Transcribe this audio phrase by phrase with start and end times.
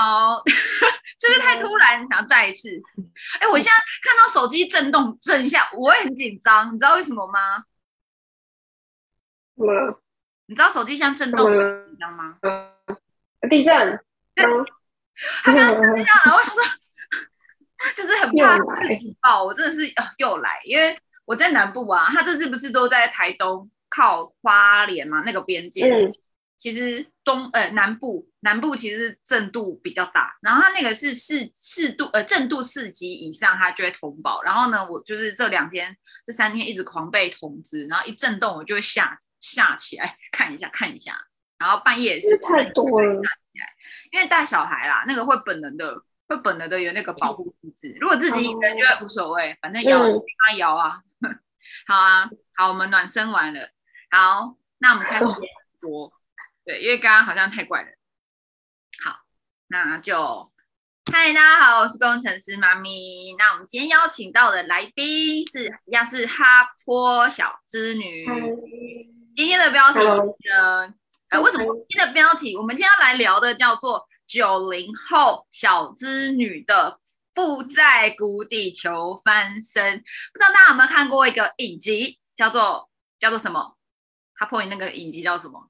[0.00, 0.42] 好，
[1.20, 2.00] 是不是太突然？
[2.08, 2.70] 想要再一次？
[3.38, 7.64] 哎，我现在看到手机震动震一下，我也很紧张，你知道为什么吗？
[9.56, 10.00] 怎么了？
[10.46, 12.38] 你知道手机像震动紧张吗？
[13.50, 14.00] 地震。
[15.44, 16.62] 他刚刚是这样，然后我说，
[17.94, 26.10] 就是很怕自己爆，我真的是又来，因为我在南部啊，他这次不是都在台东靠花莲嘛，那个边界。
[26.56, 34.42] 其实东呃南部南部其实震度比较大，然后它那个是四四度呃震度四级以上，它就会通报。
[34.42, 41.16] 然后呢，我就是这两天这三天一直狂被通知，然后一震动我就会吓吓起来看一下看一下，
[41.58, 43.14] 然后半夜也是太多了，
[44.10, 45.94] 因为带小孩啦，那个会本能的
[46.26, 47.96] 会本能的有那个保护机制。
[48.00, 51.00] 如果自己一个人就会无所谓，反正摇他摇啊，
[51.86, 53.70] 好啊好，我们暖身完了，
[54.10, 55.26] 好，那我们开始
[55.80, 56.12] 播。
[56.70, 57.88] 对，因为刚刚好像太怪了。
[59.04, 59.16] 好，
[59.66, 60.52] 那就
[61.12, 63.34] 嗨，大家好，我是工程师妈咪。
[63.36, 68.24] 那我们今天邀请到的来宾是一样是哈坡小织女。
[69.34, 70.94] 今天的标题呢？
[71.30, 72.56] 呃，为什么今天的标题？
[72.56, 77.00] 我们今天要来聊的叫做九零后小织女的
[77.34, 79.98] 负债谷底求翻身。
[79.98, 83.76] 不知道大家有没有看过一个影集，叫做叫做什么？
[84.34, 85.68] 哈坡，你那个影集叫什么？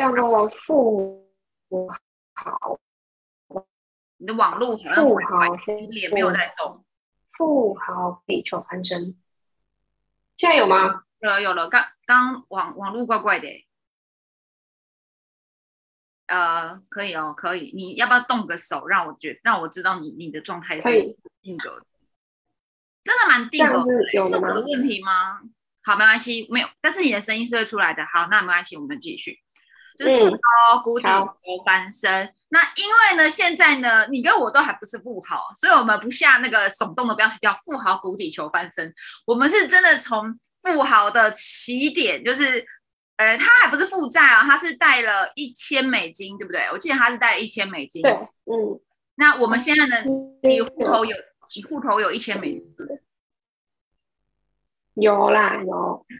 [0.00, 1.30] 叫做富
[2.32, 2.80] 豪，
[4.16, 5.54] 你的网络好像富豪
[5.90, 6.82] 也没有在动。
[7.36, 9.14] 富豪地球翻身，
[10.38, 11.04] 现在有吗？
[11.18, 13.46] 有了有了，刚刚网网络怪怪的。
[16.28, 17.70] 呃，可以哦，可以。
[17.74, 20.88] 你要不要动个手，让我觉让我知道你你的状态是
[21.42, 21.86] 定格的？
[23.04, 23.84] 真的蛮定格，
[24.26, 25.42] 是我的问题吗？
[25.82, 26.68] 好，没关系，没有。
[26.80, 28.06] 但是你的声音是会出来的。
[28.06, 29.38] 好，那没关系，我们继续。
[30.00, 32.34] 就是高谷底求翻身。
[32.48, 38.92] 那因为呢，现在呢，你跟我都还不是富豪，所以我们不下那个耸动的标题叫“富豪谷底求翻身”。
[39.26, 42.66] 我们是真的从富豪的起点，就是，
[43.16, 46.66] 呃，他还不是负债啊，他是贷了一千美金，对不对？
[46.72, 48.00] 我记得他是贷了一千美金。
[48.02, 48.80] 对，嗯。
[49.16, 49.96] 那我们现在呢，
[50.42, 51.14] 你户头有，
[51.54, 52.64] 你户头有一千美金？
[54.94, 56.06] 有啦，有。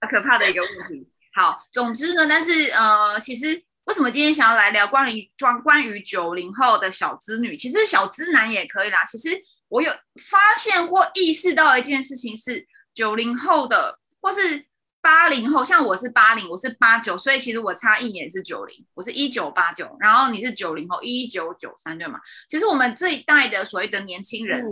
[0.00, 1.08] 好可怕的一个问题。
[1.38, 9.04] 好，总之呢，但是呃，其实为什么今天想要来聊关于关关于九零后的小资女，其实小资男也可以啦。
[9.04, 9.88] 其实我有
[10.28, 14.66] 发现或意识到一件事情是，九零后的或是
[15.00, 22.18] 八零后，像我是八零，我是八九，所以其实我差一年是九零，我是一九八九，然后你是九零后一九九三对吗？
[22.48, 24.64] 其实我们这一代的所谓的年轻人，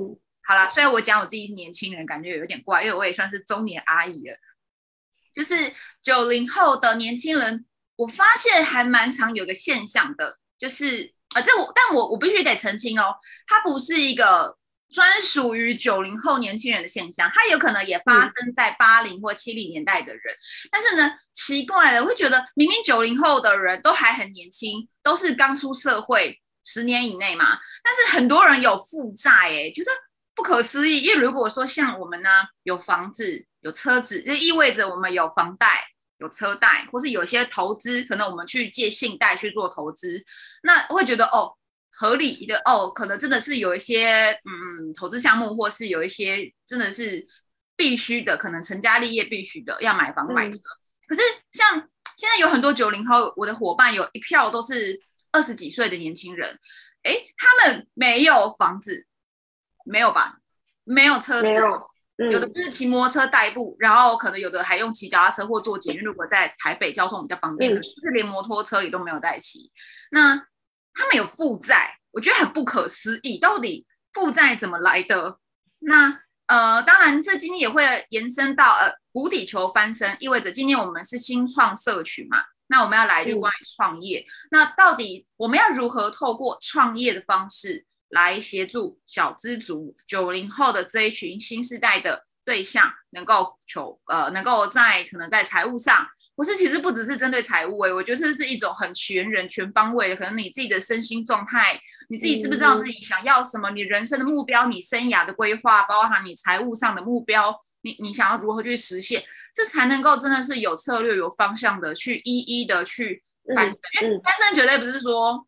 [0.43, 4.37] 好了，虽然我讲我自己是年轻人，感觉有点怪，因为我也算是中年阿姨了。
[5.37, 5.71] 就是
[6.01, 7.67] 九零后的年轻人，
[7.97, 13.15] 我发现还蛮常有个现象的，就是啊，这我但我我必须得澄清哦，
[13.47, 14.57] 它不是一个
[14.89, 20.23] 专属于九零后年轻人的现象，它有可能也发生在八零或七零年代的人。
[20.71, 29.91] 但是呢，奇怪了，会觉得明明九零后的人都还很年轻，都是刚出社会十年以内嘛，但是很多人有负债，哎，觉得
[30.35, 31.03] 不可思议。
[31.03, 32.31] 因为如果说像我们呢，
[32.63, 33.47] 有房子。
[33.67, 35.85] 有车子，就意味着我们有房贷、
[36.19, 40.25] 有车贷，或是有些投资，可能我们去借信贷去做投资，
[40.63, 41.53] 那会觉得哦，
[41.91, 47.27] 合理的哦，可能真的是有一些嗯投资项目，或是有一些真的是
[47.75, 50.59] 必须的，可能成家立业必须的，要买房买车。
[51.09, 51.75] 可是像
[52.17, 55.01] 现在有很多九零后，我的伙伴有一票都是
[55.33, 56.57] 二十几岁的年轻人，
[57.03, 59.09] 哎，他们没有房子，
[59.85, 60.39] 没有吧？
[60.85, 61.49] 没有车子。
[62.17, 66.03] 有的就是骑摩托车代步，然后可能有的还用骑脚踏车或坐捷运。
[66.03, 69.71] 如果在台北交通比较方便，就是连摩托车也都没有带骑。
[70.11, 70.35] 那
[70.95, 75.39] 他们有负债，我觉得很不可思议，到底负债怎么来的？
[75.81, 82.39] 那呃，当然这今天也会延伸到呃谷底求翻身，意味着今天我们是新创社群嘛，
[82.69, 84.25] 那我们要来就关于创业。
[84.51, 87.85] 那到底我们要如何透过创业的方式？
[88.11, 96.07] 来协助小资族九零后的这一群新时代的对象，能够求呃，能够在可能在财务上，
[96.37, 113.21] 不是其实不只是针对财务诶，我觉得这是一种很全人全方位的，可能你自己的身心状态，你自己知不知道自己想要什么，你人生的目标，你生涯的规划，包含你财务上的目标，你你想要如何去实现，这才能够真的是有策略、有方向的去一一的去
[113.53, 115.45] 翻身，因为翻身绝对不是说。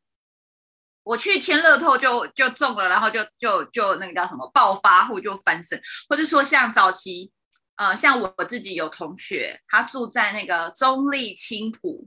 [1.08, 7.32] 我去签乐透就就中了，然后就就就那个叫什么暴发户就翻身，或者说像早期，
[7.76, 12.06] 呃，像我自己有同学，他住在那个中立青浦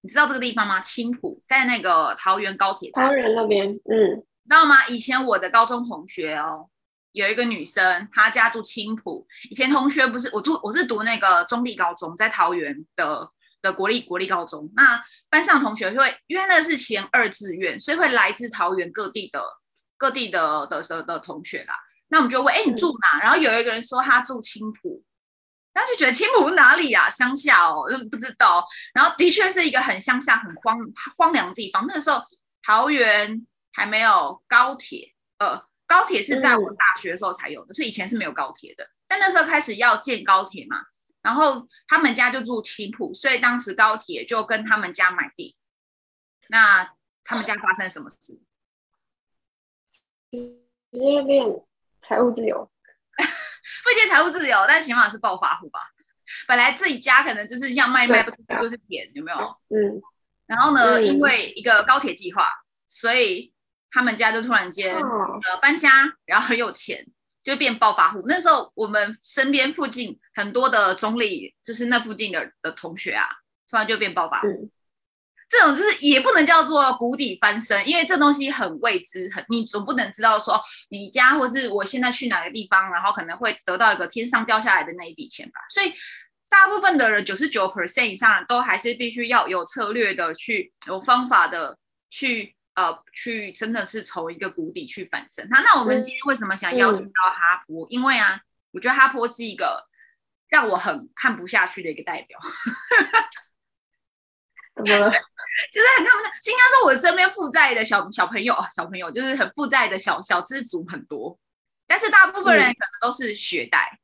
[0.00, 0.80] 你知道这个地方吗？
[0.80, 4.16] 青浦在那个桃园高铁站，桃园那边，嗯，
[4.46, 4.86] 知道吗？
[4.88, 6.70] 以前我的高中同学哦，
[7.12, 9.26] 有一个女生，她家住青浦。
[9.50, 13.30] 以前同学不是我住，我是读那个中立高中，在桃园的
[13.62, 14.70] 的国立国立高中。
[14.74, 19.42] 那班上同学会，因为那是前二志愿，所以会来自桃园各地的
[19.96, 21.74] 各地的的的的同学啦。
[22.08, 23.20] 那我们就问，哎，你住哪？
[23.20, 25.04] 然后有一个人说他住青浦。
[25.74, 27.08] 然后就觉得青浦哪里啊？
[27.08, 28.66] 乡下哦，不知道。
[28.92, 30.76] 然后的确是一个很乡下、很荒
[31.16, 31.86] 荒凉的地方。
[31.86, 32.20] 那个时候
[32.64, 38.90] 桃园还没有高铁，呃，高铁是在我大学的时候才有的，所以以前是没有高铁的。
[39.06, 40.78] 但那时候开始要建高铁嘛，
[41.22, 45.56] 然后他们家就住青浦，所以当时高铁就跟他们家买地。
[46.48, 46.94] 那
[47.24, 48.40] 他们家发生什么事？
[50.30, 51.44] 直接变
[52.00, 52.70] 财务自由。
[53.18, 55.80] 不接财务自由，但起码是暴发户吧。
[56.46, 58.30] 本来自己家可能就是像卖卖不
[58.60, 59.38] 都是田，有没有？
[59.68, 60.00] 嗯。
[60.46, 62.48] 然后呢，因为一个高铁计划，
[62.86, 63.52] 所以
[63.90, 65.90] 他们家就突然间呃搬家，
[66.24, 67.06] 然后很有钱，
[67.48, 68.22] 就变暴发户。
[68.26, 73.26] 那时候我们身边附近很多的中立，就是那附近的的同学啊，
[73.70, 74.70] 突然就变暴发户。
[75.48, 80.60] 这种就是也不能叫做谷底翻身，因为这东西很未知，很你总不能知道说
[80.90, 85.58] 你家或是我现在去哪个地方，然后可能会得到一个天上掉下来的那一笔钱吧。
[85.72, 85.90] 所以
[86.50, 91.78] 大部分的人九十九 percent 以上都还是必须要有策略的去有方法的
[92.10, 95.44] 去呃去真的是从一个谷底去反身。
[95.50, 97.84] 那那我们今天为什么想邀请到哈坡？
[97.90, 98.40] 因为啊，
[98.70, 99.88] 我觉得哈坡是一个
[100.46, 102.38] 让我很看不下去的一个代表。
[104.76, 105.10] 怎么了？
[105.72, 111.36] 就是很看不上，应该说我身边负债的小小朋友小朋友就是很负债的小小资族很多，
[111.88, 113.98] 但是大部分人可能都是学贷。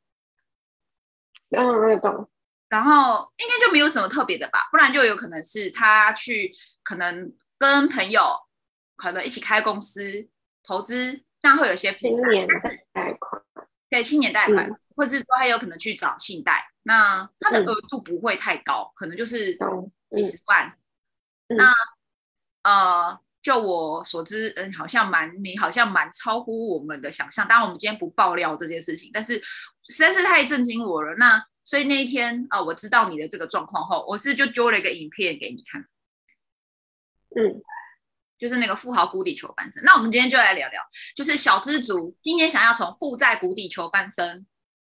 [1.51, 2.29] 嗯，我也懂。
[2.69, 8.37] 然后应该就没有什么特别的吧，不然就有可能是他去可能跟朋友
[8.97, 10.29] 可能一起开公司
[10.63, 12.47] 投资，那会有些青年
[12.93, 13.43] 贷款，
[13.91, 19.55] 对，青年贷款，或者是说他有可能去找信贷，那他的额度不会太高，可能就是
[20.11, 20.77] 几十万。
[21.49, 21.73] 那
[22.63, 27.47] 呃，就我所知，嗯，好像蛮你好像蛮超乎我们的想象。
[27.47, 29.35] 当然，我们今天不爆料这件事情，但是
[29.89, 31.15] 实在是太震惊我了。
[31.17, 35.87] 那所以那一天啊，我知道你的这个状况后，我是就丢了一个影片给你看。
[37.37, 37.63] 嗯，
[38.39, 39.83] 就是那个富豪谷底求翻身。
[39.85, 40.83] 那我们今天就来聊聊，
[41.15, 44.47] 就是小资族今天想要从负债谷底求翻身。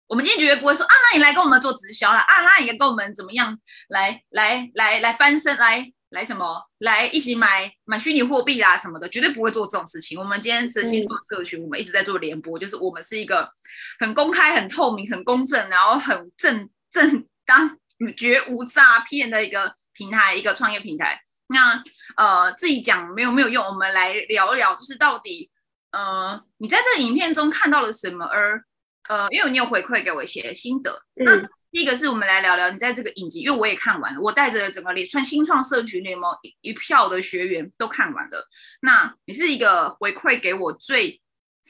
[0.07, 5.91] 我们今天绝对不会说啊，那你来跟我们做直销了啊，那你跟我们怎么样来来来来翻身来。
[6.11, 6.63] 来什么？
[6.77, 10.17] 来一起买买虚拟货币啦什么的，绝对不会做这种事情。
[10.17, 13.51] 我们今天是新创社群，我们一直在做联播，就是我们是一个
[13.99, 17.77] 很公开、很透明、很公正，然后很正正当、
[18.15, 21.19] 绝无诈骗的一个平台，一个创业平台。
[21.47, 21.83] 那
[22.17, 25.49] 呃，自己讲没有没有用，我们来聊聊，就是到底
[25.91, 28.25] 呃，你在这个影片中看到了什么？
[28.25, 28.61] 而
[29.07, 31.47] 呃，因为你有回馈给我一些心得，那。
[31.69, 38.47] 第一个是我们来聊聊你在这个影集，因为我也看完了，我带着整个连串新创社群联盟一一票的学员都看完了。
[38.81, 41.21] 那你是一个回馈给我最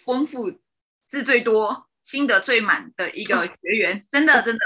[0.06, 0.52] 丰富、
[1.08, 4.62] 字最多、心得最满的一个学员，真的真的。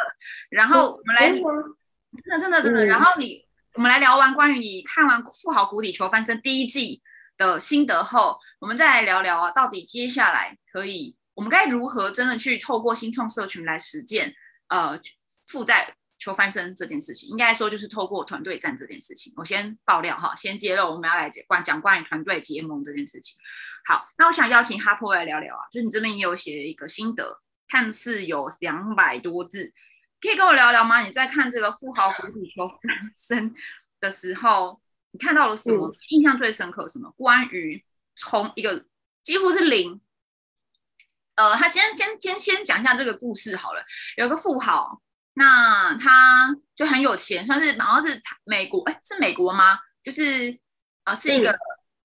[0.50, 2.86] 然后我们来，真的真的真的。
[2.86, 3.45] 然后你，
[3.75, 7.01] 我们来聊完关于你看完《富豪谷底求翻身》第一季
[7.37, 14.33] 的心得后，我们再来聊聊啊，到底接下来可以，我们该如何真的去透过新创社群来实践？
[14.68, 14.99] 呃。
[15.47, 19.33] 负债求翻身这件事情，应该说就是透过团队战这件事情。
[19.35, 23.35] 我先爆料哈，先揭露我们要来关讲关于团队结盟这件事情。
[23.85, 27.37] 好，那我想邀请哈珀来聊聊啊，就是你这边也有写一个心得，
[27.68, 29.73] 看似有两百多字，
[30.21, 31.01] 可以跟我聊聊吗？
[31.01, 32.80] 你在看这个富豪谷底求翻
[33.13, 33.54] 身
[33.99, 34.80] 的时候，
[35.11, 35.94] 你看到了什么？
[36.09, 37.11] 印象最深刻什么？
[37.18, 37.83] 关于
[38.16, 38.85] 从一个
[39.23, 39.99] 几乎是零，
[41.35, 43.83] 呃，他先先先先讲一下这个故事好了，
[44.18, 45.01] 有个富豪。
[45.33, 49.80] 那他就很有钱，算是好像是美国，哎，是美国吗？
[50.04, 50.59] 就是
[51.06, 51.56] 呃，是一个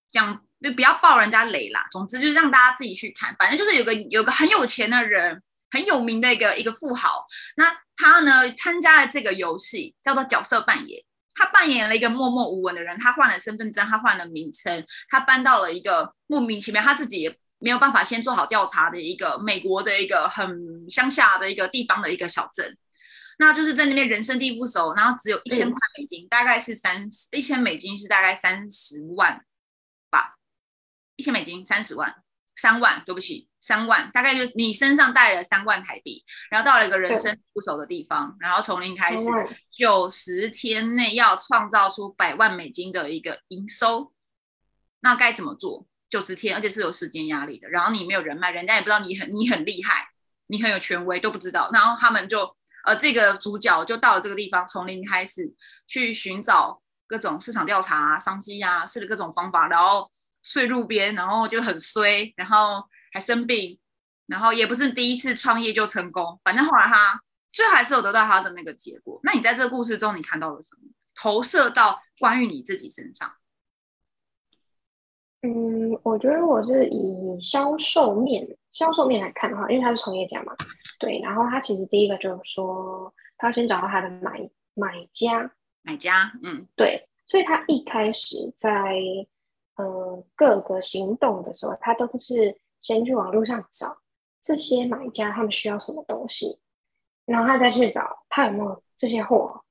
[0.09, 1.85] 讲就不要爆人家雷啦。
[1.91, 7.25] 总之就是让大家自己去看，反正就是有个有个很有钱的人，很有名的一个一个富豪。
[7.57, 11.03] 那他呢参加了这个游戏，叫做角色扮演。
[11.39, 22.75] 他扮演了一个默默无闻的人，他换了身份证，他换了名称，他搬到了一个莫名其妙，他自己也没有办法先做好调查的一个美国的一个很乡下的一个地方的一个小镇。
[23.39, 29.45] 那就是在那边人生地不熟，然后只有一千块美金，大概是三十一千美金是大概三十万
[30.09, 30.37] 吧，
[31.17, 32.15] 一千美金三十万，
[32.57, 39.25] 三万，对不起，三万，大概就是你身上带了三万台币，然后到了一个人生不熟的地方，然后从零开始，
[39.77, 44.13] 九十天内要创造出百万美金的一个营收，
[45.01, 45.85] 那该怎么做？
[46.09, 50.07] 九十天，而且是有时间压力的，然后你没有人脉，人家也不知道你很你很厉害，
[50.47, 52.49] 你很有权威都不知道，然后他们就
[52.85, 55.53] 呃这个主角就到了这个地方，从零开始
[55.89, 60.09] 去寻找各种市场调查、商机啊，试了各种方法，然后。
[60.49, 62.81] 睡路边，然后就很衰，然后
[63.17, 63.79] 还生病，
[64.27, 67.19] 然后也不是第一次创业就成功，反正后来他
[67.49, 69.19] 最后还是有得到他的那个结果。
[69.23, 70.83] 那你在这个故事中，你看到了什么？
[71.15, 73.33] 投射到关于你自己身上？
[75.41, 80.55] 嗯，我觉得我是以销售面销售面来看的话，因为他是从业家嘛，
[80.99, 81.19] 对。
[81.21, 87.09] 然后他其实第一个就是说，他要先找到他的买买家，买家，嗯，对。
[87.27, 89.01] 所以他一开始在。
[89.79, 94.01] 呃，各个行动的时候，他都是先去网络上找
[94.41, 96.61] 这些买家，他们需要什么东西，
[97.25, 99.65] 然后他再去找他有没有这些货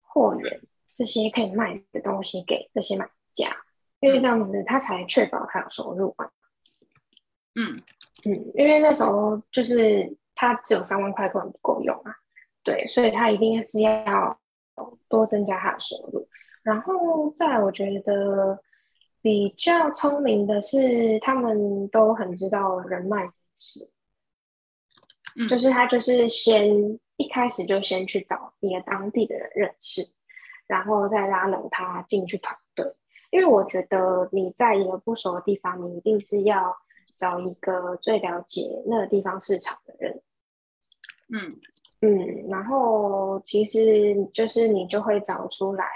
[0.00, 0.62] 货源，
[0.94, 3.54] 这些可以卖的东西给这些买家，
[4.00, 6.30] 因为这样子他才确保他有收入嘛。
[7.54, 7.76] 嗯
[8.24, 12.16] 嗯，因为那时候就是他只有三万块根本不够用啊，
[12.62, 14.40] 对，所以他一定是要
[15.06, 16.26] 多增加他的收入，
[16.62, 18.58] 然后再我觉得。
[19.24, 23.90] 比较聪明的是，他们都很知道人脉这件事。
[25.36, 30.02] 嗯，就是他就是先一开始就先去找一个当地的人认识，
[30.66, 32.84] 然后再拉拢他进去团队。
[33.30, 36.76] 因为我觉得你在一个不熟的地方，你一定是要
[37.16, 40.22] 找一个最了解那个地方市场的人。
[41.30, 41.50] 嗯
[42.02, 45.86] 嗯，然后其实就是你就会找出来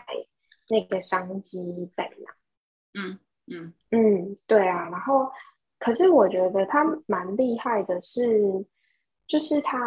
[0.70, 2.37] 那个商机在哪。
[2.98, 5.30] 嗯嗯嗯，对啊，然后
[5.78, 8.42] 可是我觉得他蛮厉害的，是
[9.28, 9.78] 就是他，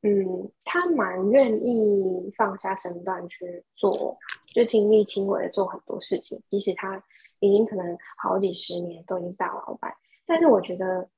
[0.00, 4.16] 嗯，他蛮愿意放下身段去做，
[4.54, 6.96] 就亲力亲为的做很多事情，即使他
[7.40, 11.08] 已经可能好几十年都已经是大老板，但是我觉得，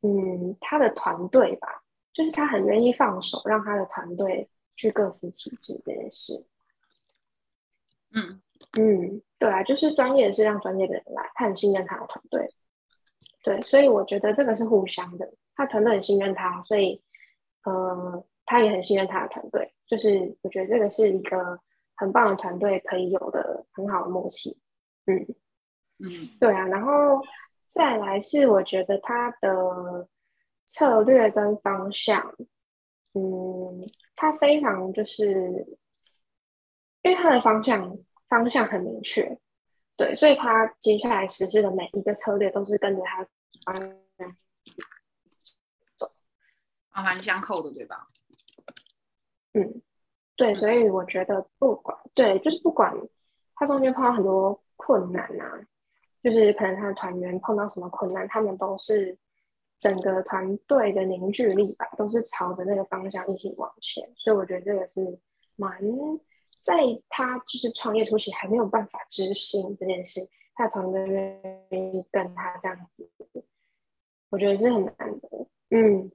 [0.00, 1.68] 嗯，他的团队吧，
[2.14, 6.46] 就是他很愿意放手，让他的团队去各司其职这件事，
[8.12, 8.40] 嗯。
[8.76, 12.52] 嗯，对啊，就是专业的是让专业的人来，他很信任他的团队，
[13.44, 17.00] 对，所以我觉得这个是互相的，他团队很信任他，所以
[17.62, 21.60] 呃，他也很信任他的团队，就是我觉得这个是一个
[21.94, 24.58] 很棒的团队可以有的很好的默契，
[25.06, 25.24] 嗯
[26.00, 27.22] 嗯，对啊，然后
[27.68, 30.08] 再来是我觉得他的
[30.66, 32.34] 策略跟方向，
[33.14, 35.78] 嗯，他非常就是
[37.02, 37.96] 因为他的方向。
[38.28, 39.38] 方向很明确，
[39.96, 43.26] 对，所以他接下来实施的每一个策略都是跟着他
[43.64, 43.76] 方
[44.18, 44.36] 向
[45.96, 46.12] 走，
[46.90, 48.06] 环环相扣的，对吧？
[49.54, 49.80] 嗯，
[50.36, 52.94] 对，所以我觉得不管对，就是不管
[53.54, 55.60] 他中间碰到很多困难啊，
[56.22, 59.16] 就是可能他的团员碰到什么困难，他们都是
[59.80, 65.18] 整个团队的凝聚力吧，都是朝着那个方向一起往前，所以我觉得这个是
[65.56, 65.80] 蛮。
[66.68, 66.74] 在
[67.08, 70.20] 他就是创业初期还没有办法执行这件事，
[70.54, 71.00] 他的团队
[71.70, 73.10] 愿意跟他这样子，
[74.28, 75.46] 我觉得是很难的。
[75.70, 76.12] 嗯，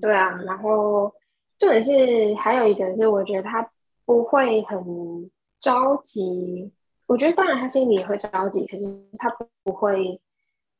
[0.00, 0.30] 对啊。
[0.46, 1.14] 然后
[1.58, 3.70] 重点是还有一个是，我觉得他
[4.06, 6.72] 不会很着急。
[7.04, 8.84] 我觉得当然他心里也会着急，可是
[9.18, 9.28] 他
[9.62, 10.18] 不会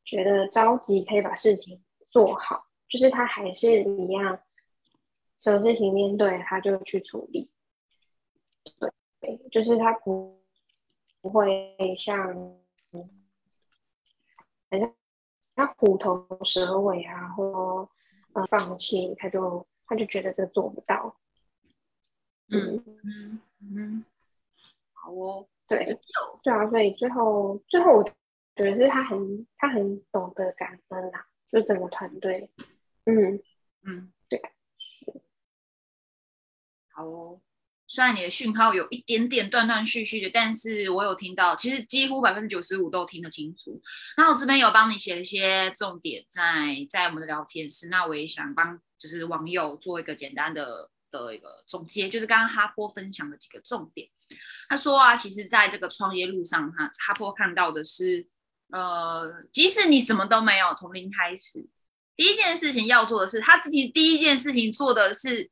[0.03, 1.79] 觉得着急可以把事情
[2.09, 4.39] 做好，就是他还是一样，
[5.37, 7.51] 什么事情面对他就去处理。
[9.21, 10.41] 对，就是他不
[11.21, 12.19] 不会像，
[14.71, 14.95] 好像
[15.55, 17.89] 他虎头蛇尾啊，或
[18.33, 21.17] 呃放弃，他就他就觉得这做不到。
[22.51, 24.05] 嗯嗯嗯，
[24.95, 25.85] 好哦，对
[26.43, 28.15] 对啊，所以最后最后我觉
[28.57, 32.51] 得是他很他很懂得感恩啦，就整个团队。
[33.05, 33.43] 嗯
[33.83, 34.41] 嗯，对，
[34.79, 35.21] 是，
[36.91, 37.41] 好哦。
[37.91, 43.81] 虽然你的讯号有一点点断断续续的，但是我有听到，其实几乎百分之九十五都听得清楚。
[44.19, 54.07] 那我这边有帮你写一些重点在在我们的聊天室，那我也想帮就是网友做一个简单的的一个总结，就是刚刚哈波分享的几个重点。
[54.69, 58.27] 他说啊，其实在这个创业路上，哈哈波看到的是，
[58.71, 61.67] 呃，即使你什么都没有，从零开始，
[62.15, 65.51] 第一件事情要做的是，他自己第一件事情做的是，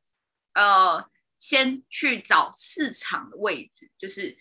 [0.54, 1.02] 呃。
[1.38, 4.36] 先去找市场的位置，就是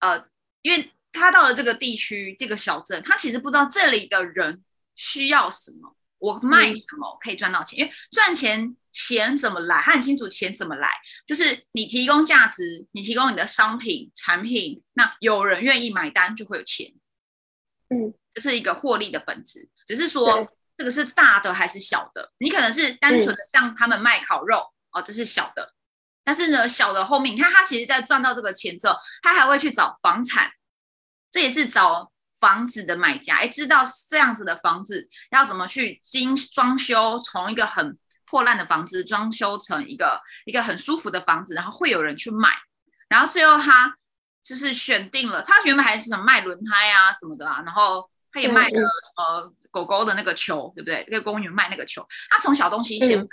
[0.00, 0.28] 呃，
[0.62, 4.62] 因为他到了这个地区、这个小镇，他其实不知道这里的人
[4.94, 7.78] 需要什么，我卖什么可以赚到钱。
[7.78, 10.88] 因为赚钱钱怎么来，他很清楚钱怎么来，
[11.26, 16.92] 就是你提供价值，你提供你的商品产品，那有人愿意买单就会有钱。
[17.88, 25.74] 嗯，这是一个获利的本质，只是说这个是大的还是小的，你可能是单纯的像他们卖烤肉哦，这是小的。
[26.24, 30.50] 但是呢，小的后面，你看他其实，在赚到这个钱之后，他还会去找房产，
[31.30, 42.48] 这也是找房子的买家，哎，知道这样子的房子要怎么去精装修，从一个很破烂的房子装修成一个一个很舒服的房子，然后会有人去买，
[43.08, 43.94] 然后最后他
[44.42, 48.80] 就是选定了，他原本还是什么卖轮胎啊什么的啊，然后他也卖了
[49.18, 51.06] 呃狗狗的那个球，对不对？
[51.10, 53.28] 那个公园卖那个球，他从小东西先。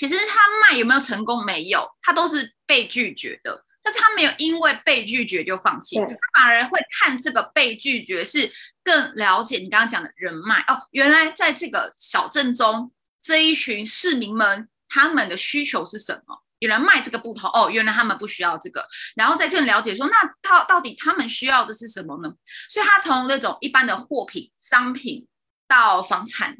[0.00, 1.44] 其实他卖有没有成功？
[1.44, 3.66] 没有，他都是被拒绝的。
[3.82, 8.50] 但是他没有因为被拒绝就放弃，他反而会看这个被拒绝是
[8.82, 10.88] 更了解你刚刚讲的人脉哦。
[10.92, 12.90] 原来在这个小镇中，
[13.20, 16.42] 这一群市民们他们的需求是什么？
[16.60, 18.82] 原来卖这个不头哦，原来他们不需要这个，
[19.16, 22.32] 然后再更了解说，那到到底他们需要的是什么呢？
[22.70, 25.28] 所以他从那种一般的货品、商品
[25.68, 26.56] 到房产，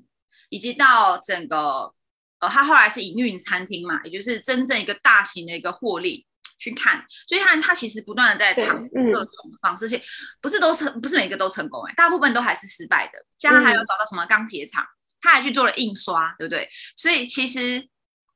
[0.50, 1.94] 以及到整个。
[2.40, 6.26] 呃，他后来是营运餐厅嘛，也就是真正一个大型的一个获利
[6.58, 10.02] 去看，所以他他其实不断的在尝试各种方式，且
[10.40, 13.24] 不是都成，不是每个都成功哎，大部分都还是失败的。
[13.38, 14.84] 像他还有找到什么钢铁厂，
[15.20, 16.68] 他还去做了印刷，对不对？
[16.96, 17.86] 所以其实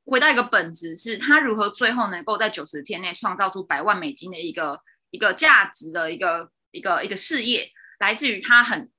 [0.05, 8.91] 回到一个本质，是他如何最后能够在九十天内创造出百万美金的一个一个价值的一个一个一个事业，来自于他很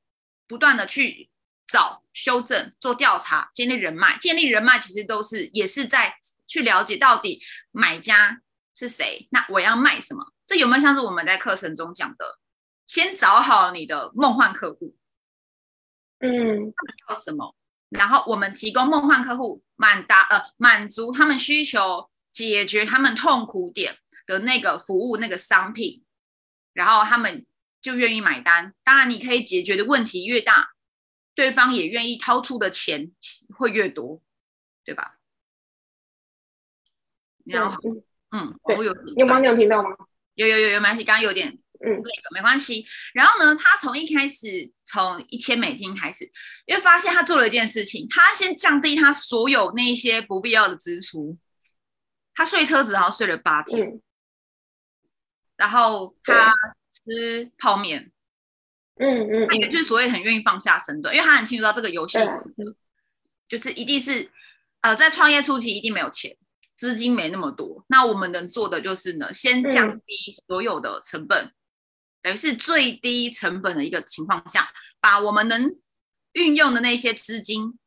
[0.49, 1.31] 不断的去。
[1.66, 7.42] 找修正、做调查、建立人脉，建立人脉其实都是也是在去了解到底
[7.73, 8.40] 买家
[8.75, 10.32] 是谁，那我要卖什么？
[10.46, 12.38] 这有没有像是我们在课程中讲的，
[12.87, 14.96] 先找好你的梦幻客户，
[16.20, 16.73] 嗯，
[17.08, 17.56] 要什么？
[17.88, 26.04] 然后我们提供梦幻客户满达呃满足他们需求、解决他们痛苦点的那个服务、那个商品，
[26.73, 27.44] 然后他们
[27.80, 28.75] 就愿意买单。
[28.85, 30.75] 当然，你可以解决的问题越大。
[31.37, 33.12] 对方也愿意掏出的钱
[33.57, 34.20] 会越多，
[34.85, 35.18] 对吧？
[37.44, 37.79] 然后，
[38.33, 39.38] 嗯，我有有吗？
[39.38, 39.90] 你有听到吗？
[40.35, 41.49] 有有有有，没关系，刚刚有点
[41.81, 42.87] 嗯，那个没关系。
[43.12, 46.25] 然后呢，他从一开始从一千美金开始，
[46.64, 51.38] 因为发现他做了一件事情，他先降低他所有那一些不必要的支出。
[52.35, 54.01] 他睡车子，然后睡了八天，
[55.57, 56.53] 然后他
[56.90, 58.11] 吃泡面。
[58.98, 62.18] 嗯嗯，他也就是所谓很愿意放下身段，因为他很清楚到这个游戏
[63.46, 64.30] 就是一定是
[64.80, 66.37] 呃在创业初期一定没有钱，
[66.76, 67.85] 资金没那么多。
[67.88, 70.14] 那我们能做的就是呢，先降低
[70.46, 71.52] 所有的成本，
[72.22, 75.76] 等于是最低成本的一个情况下，把我们能
[76.32, 77.78] 运用的那些资金，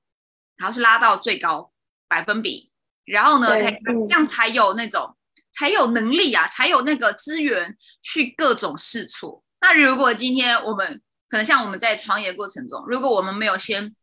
[0.58, 1.74] 然后去拉到最高
[2.08, 2.72] 百分比，
[3.06, 3.72] 然后呢，才
[4.08, 5.18] 这样才有那种
[5.52, 9.44] 才有能力啊，才有那个资源去各种试错。
[9.62, 13.94] 那如果今天我们可能像我们在创业过程中，如果我们没有先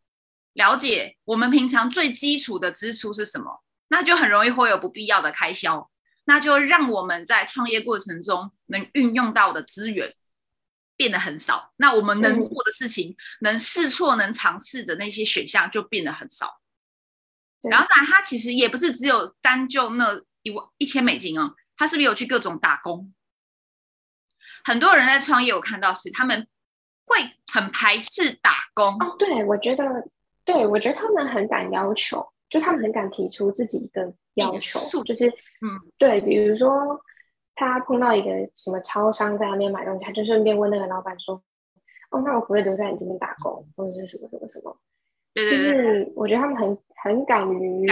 [0.52, 5.90] 了解我们平常最基础的支出是什么，那就很容易会有不必要的开销，
[6.24, 10.14] 那就让我们在创业过程中能运用到的资源
[10.96, 16.60] 变得很少，那我们能做的事情、能试错、能尝试的那些选项就变得很少。
[17.62, 23.12] 然后，当然，他其实也不是只有单就那一万一千美金啊，他是不是有去各种打工？
[24.66, 26.44] 很多人在创业，我看到是他们
[27.06, 27.18] 会
[27.52, 29.14] 很排斥打工哦。
[29.16, 29.84] 对，我觉得，
[30.44, 37.00] 对我觉得他们很敢要求，就他们很敢提出自己的要求，就是嗯，对，比如说
[37.54, 41.40] 他碰到一个什么超商在那边买东西，他就顺便问那个老板说
[42.10, 44.76] ：“哦，那我可不可以留在你这边打工，或者是什么什么什么？”
[45.32, 47.88] 对对对，就是我觉得他们很很敢于，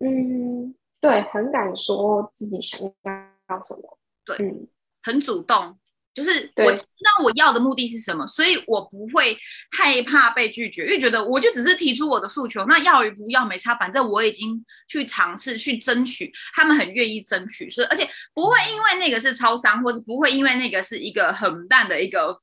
[0.00, 4.68] 嗯，对，很敢说自己想要什么，对，嗯，
[5.02, 5.78] 很主动。
[6.16, 9.36] 就是我知道我要的目的是什么，所以我不会
[9.70, 22.40] 害怕被拒绝，因为觉得我就只是提出我的诉求，那要与不要没差，反正我已经去尝试去争取，他们很愿意争取，所以而且不会因为那个是超商，或是不会因为那个是一个很淡的一个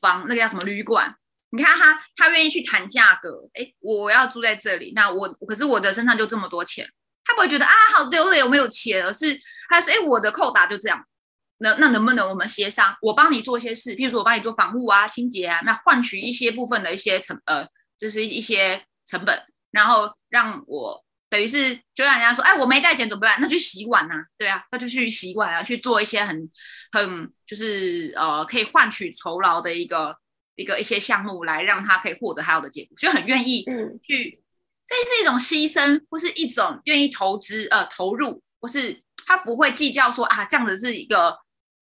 [0.00, 1.14] 房，那个叫什么旅馆，
[1.50, 6.90] 你看他他愿意去谈价格，哎，我要住在这里，那我可是我的身上就这么多钱，
[7.24, 11.06] 他不会觉得啊好丢脸，我没有钱，而是他说哎我的扣打就这样。
[11.58, 12.96] 那那能不能我们协商？
[13.00, 17.66] 我帮你做一些事，譬如说我帮你做防护啊、清洁啊，那换取一些部分的一些成呃，
[17.98, 23.38] 就是一些成本，然后让我等于是就让人家说，哎，我没带钱怎么办？
[23.40, 26.50] 那去洗碗呐，对啊，那就去洗碗啊，去做一些很
[26.92, 30.16] 很就是呃可以换取酬劳的一个
[30.56, 34.42] 一个一些项目来让他可以获得他要的结果，就很愿意嗯去，
[34.86, 41.36] 这是一种牺牲，或是一种愿意投资呃投入，或是他不会计较说啊这样子是一个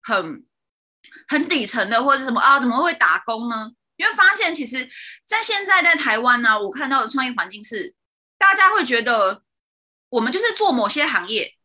[0.05, 0.45] 很
[1.27, 3.71] 很底层的或者什么啊怎么会打工呢？
[3.97, 4.89] 因为发现其实，
[5.25, 7.95] 在现在在台湾呢、我看到的创业环境是，
[8.37, 9.41] 大家会觉得
[10.09, 11.55] 我们就是做某些行业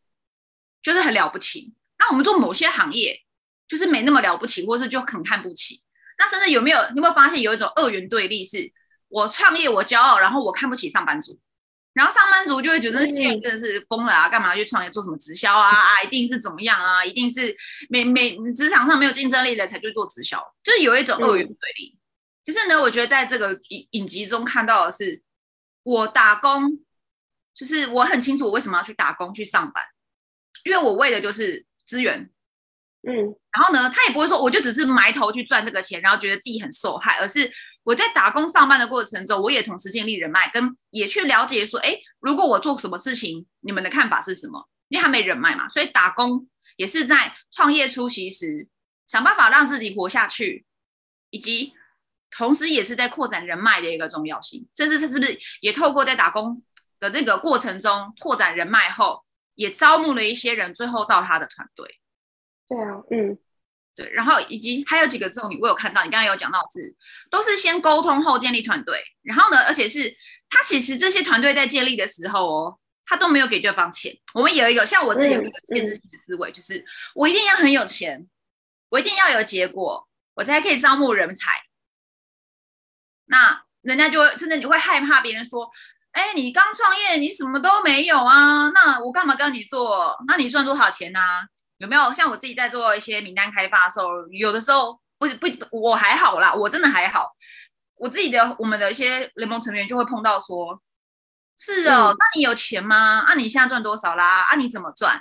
[0.81, 3.21] 就是很了不起，那我们做某些行业
[3.67, 5.83] 就是没那么了不起，或是就很看不起。
[6.17, 8.71] 那甚至有没有你有没有发现有一种二元对立是，
[9.09, 11.37] 我创业我骄傲，然后我看不起上班族，
[11.93, 17.55] 然后上班族就会觉得那些人真的是疯了啊，干嘛去创业做什么直销啊啊，一定是怎么样啊，一定是
[17.89, 21.97] 没没职场上没有竞争力的才去做直销，就是有一种二元对立。
[22.45, 25.21] 可是呢，我觉得在这个影影集中看到的是，
[25.83, 26.79] 我打工，
[27.53, 29.83] 就是我很清楚我为什么要去打工去上班，
[30.63, 32.29] 因为我为的就是资源，
[33.07, 33.35] 嗯。
[33.51, 37.51] 然后呢，他也不会说我就只是埋头去赚这个钱，然后觉得自己很受害，而是
[37.83, 44.69] 我在打工上班的过程中，我也同时建立人脉，跟也去了解说，哎，如果我做什么事情，你们的看法是什么？
[44.87, 48.67] 因为他没人脉嘛，所以打工也是在创业初期时
[49.07, 50.65] 想办法让自己活下去，
[51.29, 51.73] 以及
[52.29, 54.67] 同时也是在扩展人脉的一个重要性。
[54.73, 56.61] 这是是是不是也透过在打工
[56.99, 59.23] 的那个过程中拓展人脉后，
[59.55, 61.99] 也招募了一些人，最后到他的团队。
[62.67, 63.37] 对啊，嗯
[63.95, 66.95] 对，然后以及还有几个重点，我有看到，你刚刚有讲到是，
[67.29, 70.15] 都是先沟通后建立团队，然后呢，而且是
[70.49, 74.17] 他其实这些团队在建立的时候哦，他都没有给对方钱。
[74.33, 76.83] 我们有一个像我自己有一个限制性的思维，就是
[77.15, 78.27] 我一定要很有钱，
[78.89, 81.61] 我一定要有结果，我才可以招募人才。
[83.25, 85.69] 那人家就会甚至你会害怕别人说，
[86.11, 90.15] 哎，你刚创业，你什么都没有啊，那我干嘛跟你做？
[90.27, 91.43] 那你赚多少钱啊？
[91.81, 97.35] 有没有像我自己在做一些名单开发的时候，有的时候不不我还好啦，我真的还好。
[97.95, 100.79] 我自己的我们的一些联盟成员就会碰到说，
[101.57, 103.23] 是哦，嗯那你有钱吗？
[103.25, 104.43] 啊，你现在赚多少啦？
[104.43, 105.19] 啊，你怎么赚？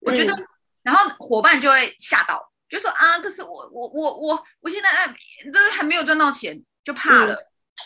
[0.00, 0.34] 我觉得，
[0.82, 5.16] 然后伙伴就会吓到，就说啊，可是我我我我我现在哎，
[5.52, 7.34] 都还没有赚到钱，就怕了。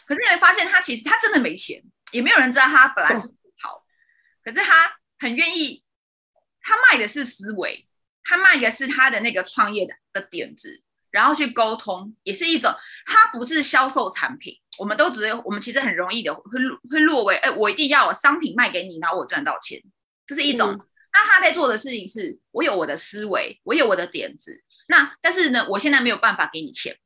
[0.06, 3.84] 可是你会发现，他其实他真的没钱，也没有人知道他本来是富豪，
[4.44, 5.82] 可是他很愿意，
[6.68, 7.88] 他卖的是思维，
[8.24, 12.70] 他卖的是他的那个创业的的点子，然后去沟通，也是一种，
[13.06, 16.42] 他不是销售产品，我们都只是我们其实很容易的会
[16.90, 19.82] 会落为，哎，我一定要有商品卖给你，然后我赚到钱，
[20.26, 20.72] 这是一种。
[20.72, 26.96] 嗯那他在做的事情是，我有我的思维，我有我的点子，那但是呢，我现在没有办法给你钱。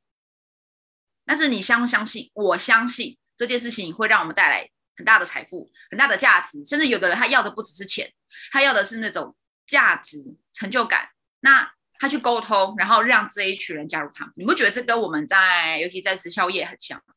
[1.24, 2.30] 但是你相不相信？
[2.34, 8.12] 我相信这件事情会让我们带来很大的财富、很大的价值，甚至有的人他要的不只是钱，
[8.50, 9.34] 他要的是那种
[9.66, 11.10] 价值、成就感。
[11.40, 17.14] 那他去沟通，然后让这一群人加入他们，你不觉得这跟我们在尤其在直销业很像吗？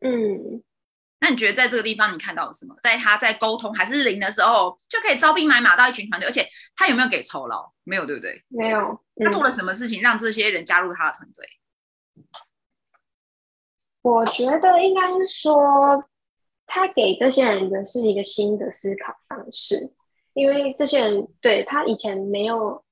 [0.00, 0.62] 嗯，
[1.20, 2.74] 那你觉得在这个地方你看到了什么？
[2.82, 7.72] 在他在沟通还是零的时候，就可以招兵买马到一群团队，而且他有没有给酬劳？
[7.84, 8.44] 没有，对不对？
[8.48, 8.78] 没有，
[9.16, 11.48] 嗯他做了什么事情让这些人加入他的团队？
[14.02, 16.08] 我觉得应该是说，
[16.64, 19.92] 他给这些人的是一个新的思考方式，
[20.38, 22.84] 因为这些人对他以前没有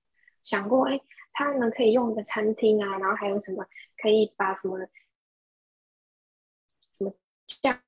[0.43, 1.01] 想过，哎，
[1.33, 3.65] 他们可以用一个餐厅啊，然后还有什么
[4.03, 4.79] 可以把什么
[6.93, 7.13] 什么
[7.63, 7.79] 酱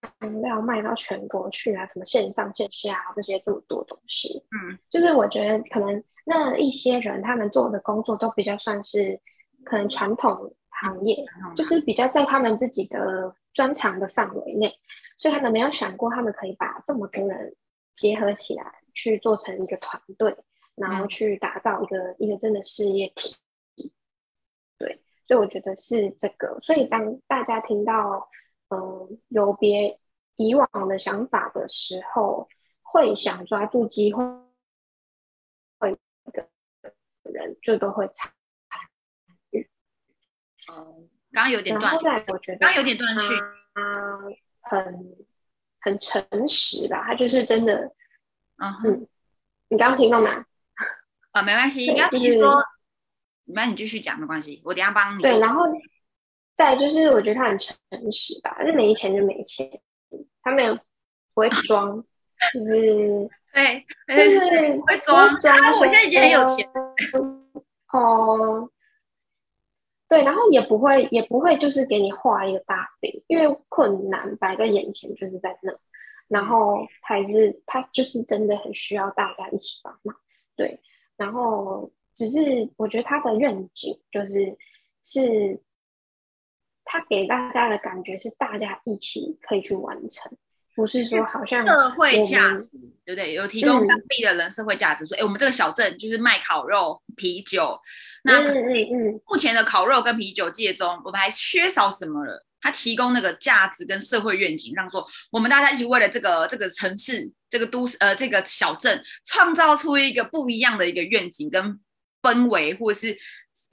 [0.42, 9.20] 料卖到全国去啊，什么线上线下啊这些这么多东西，嗯，就是我觉得可能那一些人他们做的工作都比较算是
[9.64, 11.24] 可能传统行业，
[11.56, 14.72] 就是比较在他们自己的专长的范围内，
[15.16, 17.56] 所以他们没有想过他们可以把这么多人
[17.96, 20.36] 结合起来，去做成一个团队，
[20.74, 23.36] 然后去打造一个、一个真的事业体。
[24.76, 26.58] 对，所以我觉得是这个。
[26.60, 28.28] 所以当大家听到
[28.70, 30.00] 嗯、呃有别
[30.34, 32.48] 以往的想法的时候，
[32.82, 34.24] 会想抓住机会，
[35.78, 35.96] 会
[36.32, 36.48] 的
[37.22, 38.32] 人就都会参
[40.72, 43.32] 嗯，刚刚有点断然后，来我觉得刚刚有点断续。
[44.60, 45.16] 他很
[45.82, 47.94] 很诚实吧，他就是真的。
[48.58, 49.08] 嗯哼，嗯，
[49.68, 50.44] 你刚刚听到吗？
[51.32, 52.62] 啊，没关系，刚刚就是提说，
[53.44, 55.22] 没关系，你继续讲，没关系，我等一下帮你。
[55.22, 55.64] 对，然后
[56.54, 57.76] 再就是我觉得他很诚
[58.10, 59.68] 实吧，就没钱就没钱，
[60.42, 62.04] 他没有不会装，
[62.52, 66.68] 就是 对，就是会装不装啊我现在已经很有钱
[67.92, 68.70] 哦。
[70.08, 75.70] 对，然后也不会，也不会就是给你画一个大饼，因为困难摆在眼前就是在那，
[76.28, 80.14] 然后他还是他就是真的很需要大家一起帮忙，
[80.54, 80.80] 对，
[81.16, 84.56] 然后只是我觉得他的愿景就是
[85.02, 85.60] 是
[86.84, 90.30] 他给大家的感觉是大家一起可以去完成，
[90.74, 92.70] 不是说好像社会价值，
[93.04, 93.32] 对不对？
[93.34, 97.78] 有提供当地的人社会价值，说，哎，我们这个小镇就是卖烤肉、啤酒，
[98.24, 98.42] 那
[99.26, 102.44] 目前的烤肉跟啤酒界中，我们还缺少什么了？
[102.60, 111.80] 他提供那个价值跟社会愿景，让说我们大家一起为了这个这个城市、这个都市呃这个小镇，创造出一个不一样的一个愿景跟
[112.20, 113.16] 氛围，或者是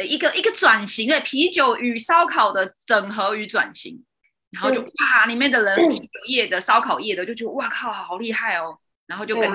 [0.08, 4.06] 一个一个转型的啤酒与烧烤的整合与转型，
[4.52, 9.52] 然后就哇，里面的人啤酒业的、烧烤业的就觉得哇靠，好厉害哦，然后就跟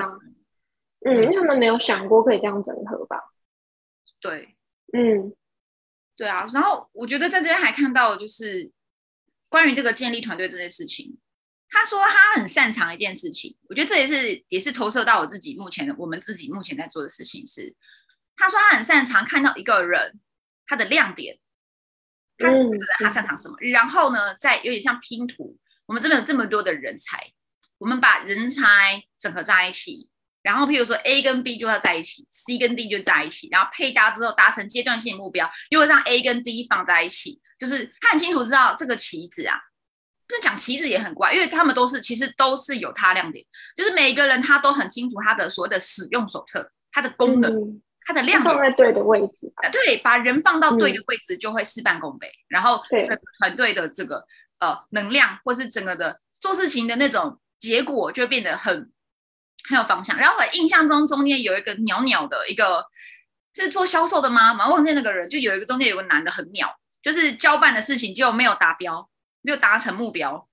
[1.05, 3.17] 嗯，他们没有想过可以这样整合吧？
[4.19, 4.55] 对，
[4.91, 5.33] 嗯，
[6.17, 8.73] 对啊，然后我觉得在这边还看到就是。
[9.51, 11.19] 关于这个建立团队这件事情，
[11.69, 17.75] 他说他很擅长一件事情，我觉得这也是也是投射到我自己目前的我们自己目前在做的事情是，
[18.37, 20.21] 他说他很擅长看到一个人
[20.65, 21.37] 他的亮点，
[22.37, 27.33] 他这个人他擅长什么，然后呢，再有点像拼图，我们这边有这么多的人才，
[27.77, 30.09] 我们把人才整合在一起，
[30.43, 37.39] 然后譬如说 A 跟 B 就要在一起，C 跟 D 就在一起，然后配搭之后达成阶段性目标，又会让 A 跟 D 放在一起。
[37.59, 39.55] 就是他很清楚知道这个棋子啊，
[40.27, 54.25] 不是讲棋子也很怪，因为他们都是其实都是有他亮点，就是每一个人他都很清楚他的所谓的使用手册，它的功能，它的亮点放在对的位置，对，把人放到对的位置就会事半功倍，然后整个团队的这个
[54.59, 58.91] 呃能量或是整个的做事情的那种结果就变得很
[59.69, 60.17] 很有方向。
[60.17, 62.85] 然后我印象中中间有一个鸟鸟的一个
[63.55, 64.53] 是做销售的吗？
[64.67, 66.73] 忘记那个人，就有一个中间有个男的很鸟。
[67.03, 69.09] 就是交办的事情就没有达标，
[69.41, 70.47] 没有达成目标，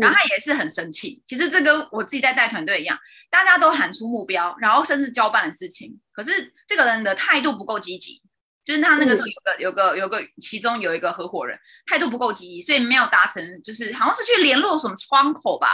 [0.00, 1.20] 然后他也是很生气。
[1.26, 2.96] 其实这跟我自己在带团队一样，
[3.28, 8.22] 大家都喊出目标，然后甚至交办的事情，可是这个人的态度不够积极。
[8.64, 15.68] 就是他那个时候有个有个有个，其中有一个合伙人态度不够积极，所以没有达成，就是好像是去联络什么窗口吧，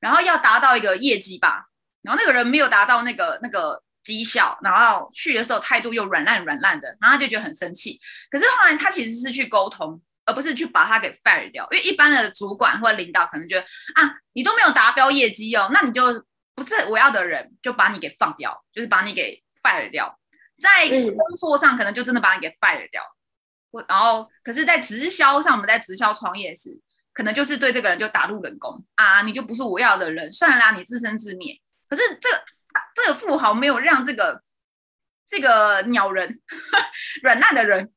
[0.00, 1.66] 然后要达到一个业绩吧，
[2.02, 3.82] 然后那个人没有达到那个那个。
[4.04, 8.00] 绩效，然后去的时候态度又软烂软烂的，然后他就觉得很生气。
[8.32, 11.64] 可是后来他其实是去沟通，而不是去把他给 fire 掉。
[11.70, 13.62] 因为一般的主管或者领导可能觉得
[13.94, 16.02] 啊，你都没有达标业绩哦，那你就
[16.56, 20.18] 不是我要的人，就把你给放掉，就是把你给 fire 掉。
[20.58, 23.04] 在工作上可能就真的把你给 fire 掉。
[23.70, 26.70] 我然后，可是，在直销上，我们在直销创业时，
[27.12, 31.56] 可能就是对这个人就打入冷宫啊，你就不是我要的人，算了啦，你自生自灭。
[31.92, 32.28] 可是这。
[32.94, 34.42] 这个富豪没有让这个
[35.26, 36.40] 这个鸟人
[37.22, 37.92] 软烂的人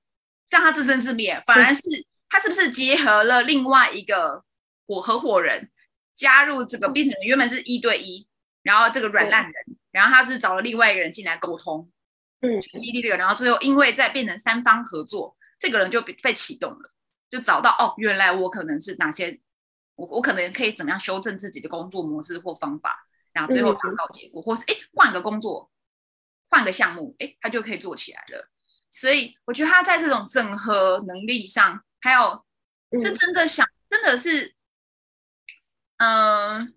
[0.50, 1.82] 让他自生自灭，反而是
[2.28, 4.44] 他是不是结合了另外一个
[4.86, 5.70] 伙合伙人
[6.14, 8.28] 加入这个变成原本是一对一，
[8.64, 9.54] 然后这个软烂人，
[9.92, 11.90] 然后他是找了另外一个人进来沟通，
[12.42, 16.92] 嗯，激励这个，然后最后因为在变成三方合作，这个人就被被启动了，
[17.30, 19.40] 就找到哦，原来我可能是哪些
[19.96, 23.08] 我我可能可以怎么样修正自己的工作模式或方法。
[23.36, 25.70] 然后最后达到结果，或是哎换个工作，
[26.50, 28.50] 换个项目，哎他就可以做起来了。
[28.90, 32.46] 所以我觉得他在这种整合能力上，还有
[32.94, 34.56] 是真的想，真的是，
[35.98, 36.74] 嗯，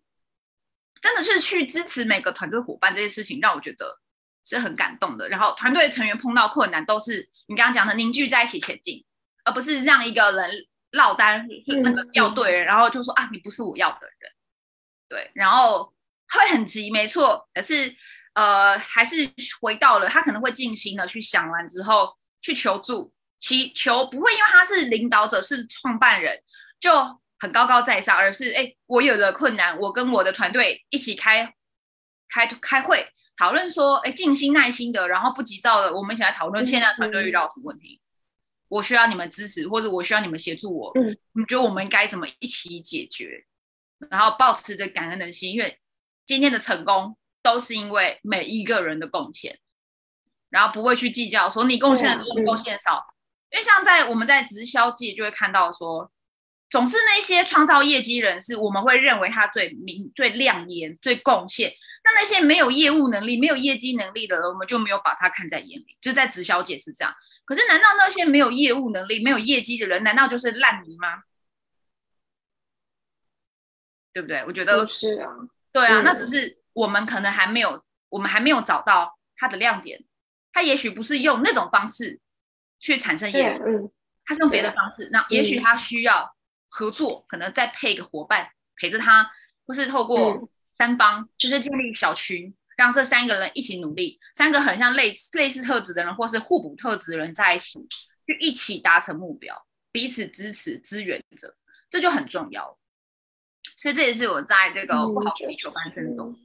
[1.01, 4.01] 真的是去支持每个团队伙伴这些事情，让我觉得
[4.44, 5.29] 是很感动的。
[5.29, 9.05] 然后团队成员碰到困难，都是你刚刚讲的凝聚在一起前进，
[9.44, 11.47] 而不是让一个人落单
[11.85, 14.33] 那个要对，然后就说啊你不是我要的人，
[15.09, 15.94] 对，然后。
[16.30, 17.94] 会很急，没错，可是
[18.34, 19.28] 呃，还是
[19.60, 26.40] 回到了他可能会静心的去想完之后去求助，其求不会因为他是领导者是创办人
[26.78, 26.92] 就
[27.40, 31.52] 很高高在上，而是哎，我有了困难，我跟我的团队一起开
[32.28, 38.00] 开开会讨论说，哎，静心耐心的，然后不急躁的，我们一起来讨论现在团队遇到什么问题，
[38.68, 43.46] 我需要你们支持，或者我需要你们协助我，嗯，你觉得我们该怎么一起解决？
[44.10, 45.76] 然后保持着感恩的心，因为。
[46.28, 49.58] 今天的成功都是因为每一个人的贡献，
[50.50, 53.02] 然后不会去计较说你贡献的多，你贡献少。
[53.50, 56.12] 因为像在我们在直销界就会看到说，
[56.68, 61.72] 总是那些创造业绩人士，我们会认为他最明、最亮眼、最贡献。
[62.04, 65.96] 那那些没有业务能力、没有业绩能力的人，我们就没有把他看在眼里。
[65.98, 67.14] 就在直销界是这样。
[67.46, 71.22] 可是难道那些没有业务能力、没有业绩的人，难道就是烂泥吗？
[74.12, 74.44] 对不对？
[74.46, 75.30] 我觉得是啊。
[75.72, 80.04] 对啊，那只是我们可能还没有，我们还没有找到它的亮点。
[80.52, 82.18] 它也许不是用那种方式
[82.81, 83.61] 去产生业绩，
[84.24, 85.09] 它是用别的方式。
[85.12, 86.35] 那也许它需要
[86.68, 89.31] 合作，可能再配一个伙伴陪着他，
[89.66, 97.78] 或是透过三方，就是建立小群，让这三个人一起努力，三个很像类类似特质的人，或是互补特质的人在一起，
[98.26, 99.66] 就一起达成目标。
[99.92, 101.54] 彼此支持、支援着，
[101.88, 102.78] 这就很重要。
[103.80, 106.36] 所以这也是我在这个富豪地球翻身中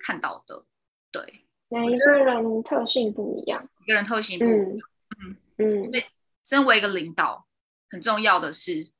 [0.00, 0.64] 看到的。
[1.10, 4.88] 对，每一个人特性不一样，每个人特性不一样。
[5.18, 6.04] 嗯嗯，所以
[6.44, 7.46] 身为一个领导，
[7.90, 8.90] 很重要的是，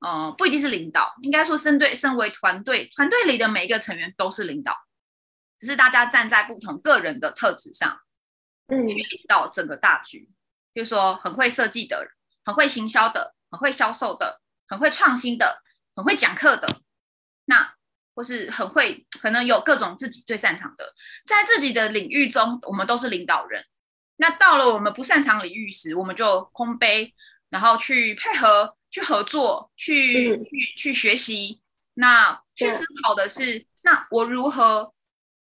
[0.00, 4.74] 呃，不一定是领导，应该说身对身为团队，团队里的每一个成员都是领导，
[5.58, 8.00] 只是大家站在不同个人的特质上，
[8.68, 10.30] 嗯，去领导整个大局。
[10.72, 12.12] 比如说，很会设计的，
[12.44, 15.62] 很会行销的，很会销售的，很会创新的，
[15.94, 16.80] 很会讲课的，
[17.52, 17.74] 那
[18.14, 20.94] 或是很会，可能有各种自己最擅长的，
[21.26, 23.62] 在自己的领域中，我们都是领导人。
[24.16, 27.14] 那到了我们不擅长领域时，我们就空杯，
[27.50, 31.60] 然后去配合、去合作、去去去学习。
[31.94, 34.94] 那去思考的是，那我如何？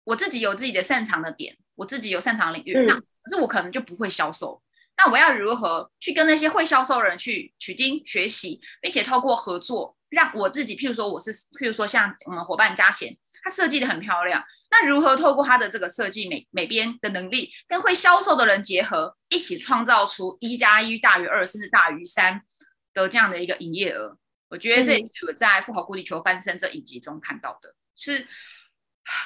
[0.05, 4.59] 我自己有自己的擅长的点，我自己有擅长领域，那可是我可能就不会销售。
[4.97, 14.43] 那我要如何去跟那些会销售的人去取经学习，并且透过合作，让我自己，譬如说我是，譬如说像我们伙伴嘉贤，他设计的很漂亮。
[14.71, 22.41] 那如何透过他的这个设计美美编的能力，跟会销售的人结合，一起创造出一加一大于二，甚至大于三
[22.93, 24.17] 的这样的一个营业额？
[24.49, 28.27] 我觉得这也是我在富豪故地球翻身这一集中看到的，是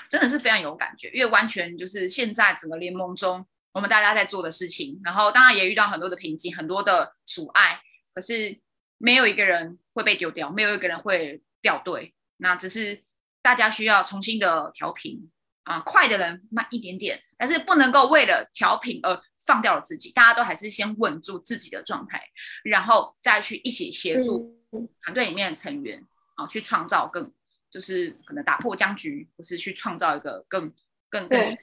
[0.10, 3.46] 真的是非常有感觉，因为完全就是现在整个联盟中。
[3.72, 7.82] 我们大家在做的事情，然后当然也遇到很多的瓶颈，很多的阻碍，
[8.13, 8.60] 可是
[9.04, 13.04] 没有一个人会被丢掉，没有一个人会掉队，那只是
[13.42, 15.30] 大家需要重新的调频
[15.63, 22.24] 啊，快的人慢一点点，但是不能够为了调频而放掉了自己，大家都还是先稳住自己的状态，
[22.63, 24.58] 然后再去一起协助
[25.02, 26.02] 团队里面的成员
[26.36, 27.30] 啊，去创造更
[27.70, 30.74] 就是可能打破僵局，或是去创造一个更
[31.10, 31.58] 更更结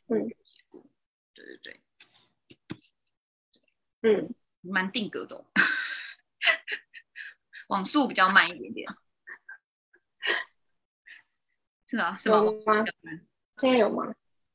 [0.69, 0.85] 果，
[1.33, 1.81] 对对对。
[4.03, 5.43] 嗯，蛮定格的，
[7.71, 8.89] 网速比较慢一点点，
[11.89, 12.17] 是吧？
[12.17, 12.85] 是吗？
[13.57, 14.05] 现在有吗？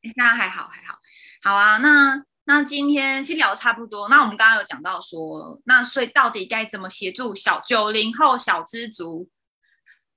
[0.02, 1.00] 现在还好，还好。
[1.42, 4.08] 好啊，那那今天先聊差不多。
[4.08, 9.30] 那我们刚刚有讲到说，那所以到底该怎么协助小九零后小知足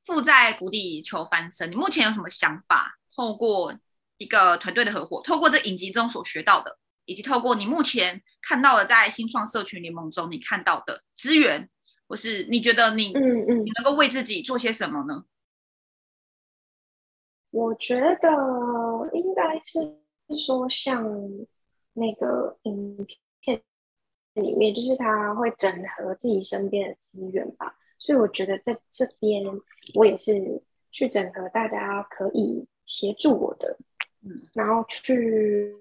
[0.05, 1.71] 负债谷底求翻身？
[1.71, 2.99] 你目前有什么想法？
[3.17, 3.75] 透过
[4.19, 6.79] 一个团队的合伙，透过这影集中所学到的。
[7.05, 11.71] 以及透过你目前看到的在新创社群联盟中你看到的资源，
[12.09, 15.27] 或是你觉得你嗯嗯你能够为自己做些什么呢？
[17.51, 19.99] 我觉得应该是
[20.37, 21.05] 说像
[21.93, 23.07] 那个影
[23.41, 23.63] 片
[24.35, 27.77] 里面，就是他会整合自己身边的资源吧。
[27.99, 29.45] 所以我觉得在这边
[29.95, 33.77] 我也是去整合大家可以协助我的，
[34.23, 35.77] 嗯，然后去。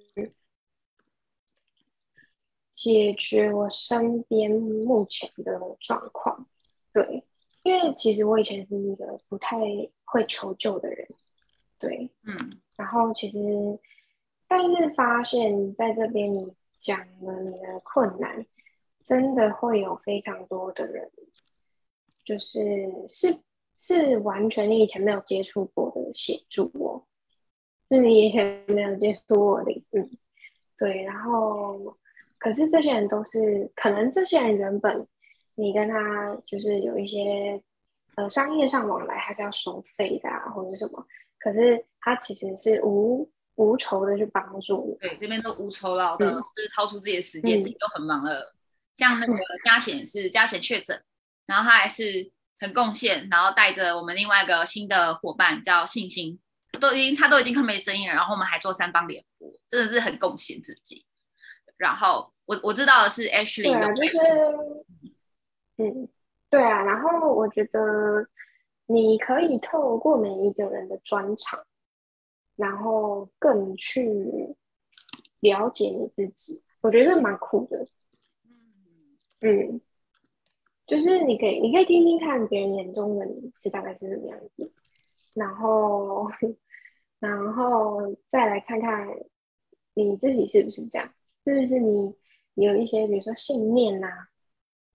[2.78, 6.48] 解决我身边目前的状况，
[6.94, 7.26] 对，
[7.64, 9.58] 因为其实我以前是一个不太
[10.06, 11.08] 会求救的人，
[11.80, 12.38] 对，嗯，
[12.76, 13.40] 然后其实，
[14.48, 18.46] 但是发现在这边你讲了你的困难，
[19.04, 21.12] 真的会有非常多的人，
[22.24, 22.62] 就是
[23.10, 23.40] 是
[23.76, 27.08] 是完全你以前没有接触过的协助我，
[27.90, 30.08] 就是你以前没有接触过的，嗯，
[30.78, 31.98] 对，然后。
[32.40, 35.08] 可是这些人都是可能，这些人原本
[35.56, 37.62] 你跟他就是有一些
[38.16, 41.06] 呃商业上往来，还是要收费的啊，或者是什么。
[41.40, 45.08] 可是他其实是无无酬的去帮助你。
[45.08, 48.56] 对，这边都无酬劳的，就是掏出自己的时间，自己都很忙了。
[48.96, 51.04] 像那个嘉贤是嘉贤确诊，
[51.48, 56.40] 然后他还是很贡献，然后带着我们另外一个新的伙伴叫信心，
[56.80, 61.06] 都已经他都已经快没声音了，然后我们还做三方联播，真的是很贡献自己。
[61.78, 64.18] 然后我我知道的是 Ashley，对啊，就是，
[65.78, 66.10] 嗯，
[66.50, 66.84] 对啊。
[66.84, 68.28] 然后我觉得
[68.88, 71.64] 你可以透过每一个人的专长，
[72.56, 74.56] 然后更去
[75.42, 77.88] 了解你自己，我觉得蛮酷的。
[79.42, 79.80] 嗯，
[80.88, 84.74] 就是你可以你可以听听看别人眼中的你是大概是什么样子，
[85.36, 86.28] 然后
[87.20, 89.08] 然后再来看看
[89.94, 91.08] 你自己是不是这样。
[91.54, 92.16] 是不是你
[92.56, 94.08] 有一些，比如说信念呐，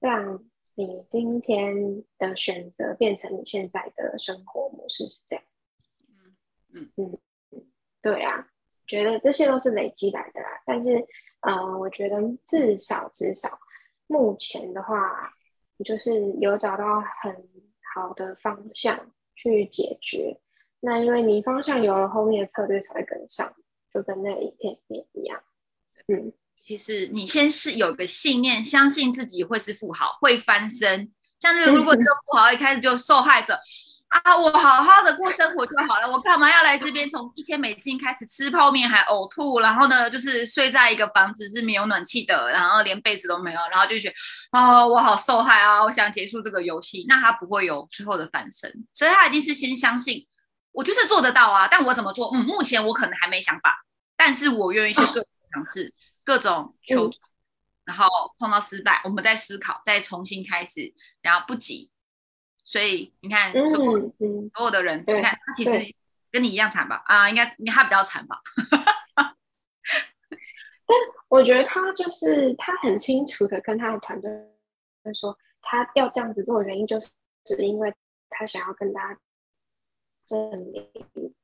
[0.00, 0.44] 让
[0.74, 5.44] 你今天的选择变成你现在的生活模式是这样？
[6.74, 7.18] 嗯嗯
[7.50, 7.66] 嗯，
[8.00, 8.48] 对啊，
[8.86, 10.62] 觉得这些都是累积来的啦。
[10.66, 11.06] 但是，
[11.40, 13.58] 呃，我觉得至少至少
[14.06, 15.32] 目前的话，
[15.84, 17.34] 就是有找到很
[17.94, 20.40] 好的方向去解决。
[20.80, 23.54] 那因为你方向有了，后面的策略才会跟上，
[23.92, 25.42] 就跟那个影片里面一样。
[26.08, 26.32] 嗯。
[26.66, 31.10] 其实你先是有个信念，相信自己会是富豪，会翻身，
[31.40, 33.58] 像是如果这个富豪一开始就受害者。
[34.12, 37.08] 啊，我好好的过生活就好了，我干嘛要来这边？
[37.08, 44.14] 从一千美金开始吃泡面还呕吐，然后呢，就是睡在一个房子是没有暖气的，然后连被子都没有，然后就觉得
[44.50, 47.06] 啊，我好受害啊，我想结束这个游戏。
[47.08, 50.26] 那他不会有最后的反身，所以他一定是先相信
[50.72, 51.66] 我就是做得到啊。
[51.66, 52.28] 但我怎么做？
[52.34, 53.82] 嗯，目前我可能还没想法，
[54.14, 55.90] 但是我愿意去各种尝试，
[56.24, 57.18] 各种求助，
[57.84, 58.06] 然后
[58.38, 61.90] 碰到失败，我们再思考，再重新开始，然后不急。
[62.64, 64.14] 所以你看，所有
[64.54, 65.94] 所有的人，你看他其实
[66.30, 67.02] 跟你一样惨吧？
[67.06, 68.40] 啊，应该他比较惨吧？
[70.84, 70.96] 但
[71.28, 74.30] 我觉得他就是他很清楚的跟他的团队
[75.14, 77.10] 说，他要这样子做的原因，就是
[77.44, 77.92] 是因为
[78.30, 79.20] 他想要跟大家
[80.24, 81.34] 证明，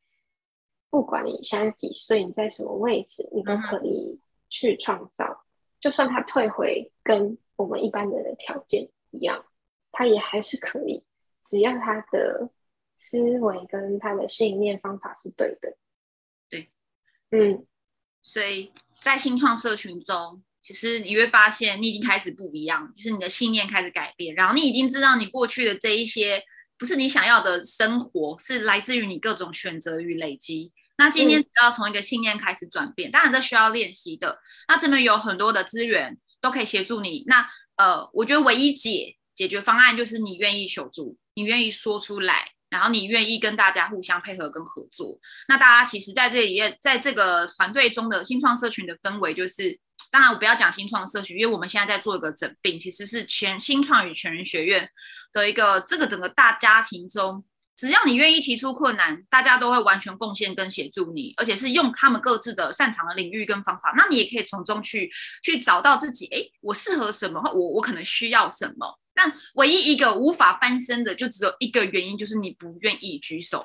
[0.88, 5.44] 不管你现在几岁，你在什么位置，你都可以去创造。
[5.80, 9.44] 就算他退回跟我们一般人的条件一样，
[9.92, 11.04] 他也还是可以。
[11.44, 12.50] 只要他的
[12.96, 15.76] 思维跟他的信念方法是对的，
[16.50, 16.68] 对，
[17.30, 17.64] 嗯，
[18.20, 26.42] 所以在新创社群中，其实你会发现你已经开始不一样，就是你的信念开始改变，然后你已经知道你过去的这一些
[26.76, 30.72] 不是你想要的生活，是来自于你各种选择与累积。
[30.98, 34.38] 那今天只要从一个信念开始转变，当然这需要练习的。
[34.68, 37.24] 那这边有很多的资源都可以协助你。
[37.26, 41.16] 那呃，我觉得唯一解解决方案就是你愿意求助。
[41.34, 49.78] 你愿意说出来，然后你愿意跟大家互相配合跟合作，那大家其实在这里也在这个团队中的新创社群的氛围，就是
[50.10, 54.90] 当然我不要讲新创社群，因为我们现在在做一个整并，其实是全新创与全人学院
[55.32, 57.44] 的一个这个整个大家庭中，
[57.78, 65.08] 只要你愿意提出困难，大家都会完全贡献跟协助你，而且是用他们各自的擅长的领域跟方法，那你也可以从中去
[65.44, 68.98] 去找到自己，哎，我适合什么，我我可能需要什么。
[69.14, 73.64] 但唯一一个无法翻身的，就只有一个原因，就是你不愿意举手。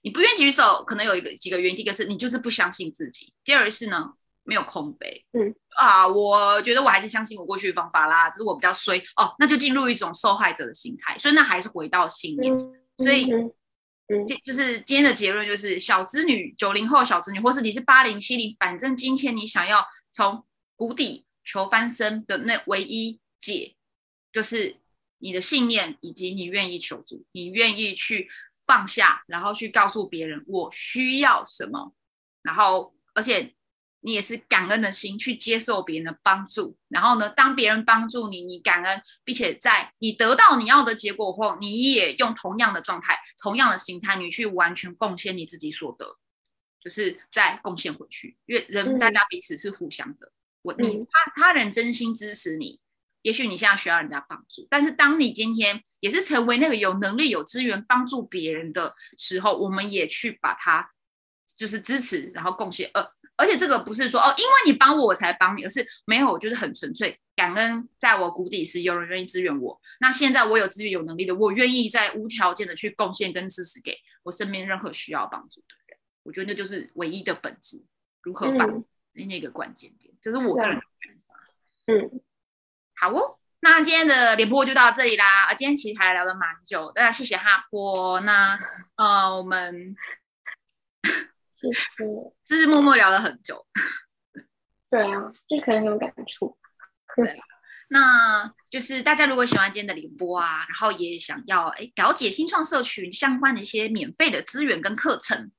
[0.00, 1.76] 你不愿意举手，可能有一个几个原因。
[1.76, 4.14] 第一个是你就是不相信自己；第二是呢，
[4.44, 5.26] 没有空杯。
[5.32, 11.18] 嗯啊，我觉得我还是相信我过去的方法啦，只是我比较衰哦，那就进入一种受害者的心态。
[11.18, 12.54] 所以那还是回到信念。
[12.98, 20.44] 所以，嗯，就就是今天的结论就是：小资女、九零后小资女，或是你是八零、七零，反正今天你想要从
[20.76, 23.20] 谷底求翻身的那唯一。
[23.40, 23.74] 解
[24.34, 24.76] 就是
[25.16, 28.28] 你的信念，以及你愿意求助，你愿意去
[28.66, 31.94] 放下，然后去告诉别人我需要什么，
[32.42, 33.54] 然后而且
[34.00, 46.16] 你也是感恩的心去接受别人的帮助，然后呢，当别人帮助你，你感恩，并且在你得到你要的结果后，你也用同样的状态、同样的心态，你去完全贡献你自己所得，
[46.82, 50.32] 就是再贡献回去，因为人大家彼此是互相的，
[50.62, 52.80] 我你他他人真心支持你。
[53.22, 60.90] 也许你现在需要人家帮助，但是当你今天也是成为那个有能力、有资源帮助别人的时候，我们也去把它
[61.54, 62.90] 就是支持，然后贡献。
[62.94, 63.06] 呃，
[63.40, 69.80] 而且这个不是说哦，因为你帮我我才帮你，而是没有，就是很纯粹感恩，在我谷底时有人愿意支援我。
[70.00, 75.98] 那现在我有资源、有能力的，我愿意在无条件的去贡献跟支持给我身边任何需要帮助的人。
[76.22, 77.82] 我觉得那就是唯一的本质，
[78.22, 78.68] 如何反
[79.12, 81.34] 那个关键点，这是我个人的看法。
[81.86, 82.20] 嗯。
[82.94, 85.46] 好哦，那今天的联播就到这里啦。
[85.46, 88.20] 啊，今天其实还聊了蛮久，大家谢谢哈波。
[88.20, 88.58] 那
[88.96, 89.96] 呃，我们
[91.60, 92.04] 谢谢，
[92.48, 93.66] 就是默默聊了很久。
[94.90, 96.56] 对啊，就可能很有感触。
[97.16, 97.38] 对，
[97.88, 105.52] 那就是大家如果喜欢今天的联播啊，然后也想要哎了解新创社群相关的一些免费的资源跟课程。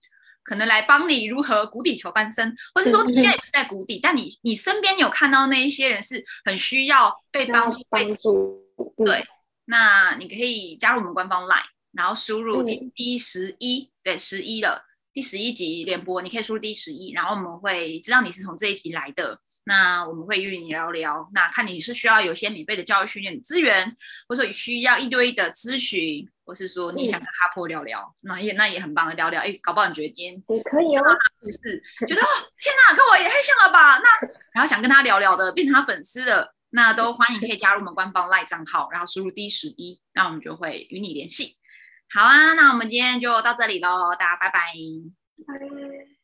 [0.44, 8.60] 可能来帮你如何谷底求翻身，或者说你现在也是在谷底，但你你身边有看到那一些人是很需要被帮助、被助。
[9.06, 9.24] 对，
[9.66, 14.84] 那你可以加入我们官方 LINE，然后输入第第十一，对，十一的
[15.14, 19.40] 第十一集联播，你可以输入第十一，然后我们会知道你是从这一集来的。
[19.64, 23.96] 那我们会与你聊聊，那看你是需要有些免费的教育训练资源，
[24.28, 29.40] 或者说需要一堆的咨询，或是说你想跟哈婆聊聊，那也那也很棒的聊聊。
[29.40, 31.04] 哎，搞不好你觉得今天也可以哦，
[31.52, 32.28] 是觉得哦，
[32.60, 34.00] 天哪，跟我也太像了吧？
[34.00, 41.58] 那然后想跟他聊聊的，变成他粉丝的，那都欢迎可以加入我们官方 LINE 账号，然后输入 D 十一，那我们就会与你联系。
[42.14, 44.60] 好啊，那我们今天就到这里喽，大家拜拜。
[45.48, 46.21] 拜。